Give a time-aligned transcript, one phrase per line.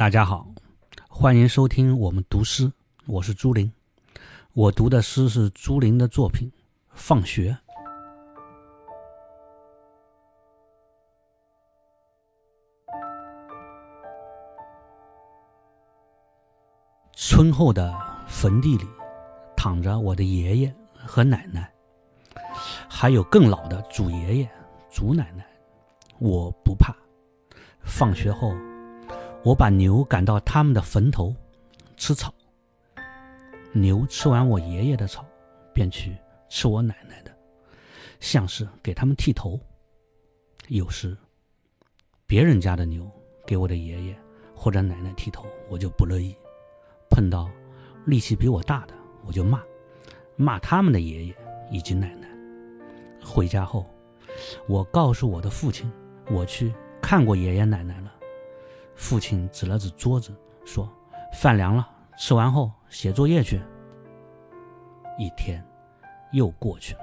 [0.00, 0.48] 大家好，
[1.10, 2.72] 欢迎收听我们读诗，
[3.04, 3.70] 我是朱林。
[4.54, 6.50] 我读的诗是朱林的作品
[6.94, 7.50] 《放学》。
[17.12, 17.94] 村后的
[18.26, 18.86] 坟地里，
[19.54, 21.70] 躺着我的爷爷和奶奶，
[22.88, 24.50] 还有更老的祖爷爷、
[24.90, 25.46] 祖奶奶。
[26.18, 26.96] 我不怕。
[27.82, 28.54] 放学后。
[29.42, 31.34] 我把牛赶到他们的坟头
[31.96, 32.32] 吃草，
[33.72, 35.24] 牛吃完我爷爷的草，
[35.72, 36.14] 便去
[36.50, 37.34] 吃我奶奶的，
[38.20, 39.58] 像是给他们剃头。
[40.68, 41.16] 有时，
[42.26, 43.10] 别人家的牛
[43.46, 44.18] 给我的爷爷
[44.54, 46.36] 或者奶奶剃头，我就不乐意。
[47.08, 47.50] 碰到
[48.04, 49.62] 力气比我大的，我就骂，
[50.36, 51.34] 骂他们的爷爷
[51.70, 52.28] 以及奶奶。
[53.24, 53.86] 回家后，
[54.68, 55.90] 我告诉我的父亲，
[56.30, 58.12] 我去看过爷爷奶奶了。
[59.00, 60.30] 父亲指了指桌子，
[60.66, 60.86] 说
[61.32, 63.58] ：“饭凉了，吃完后写作业去。”
[65.18, 65.64] 一天
[66.32, 67.00] 又过去了。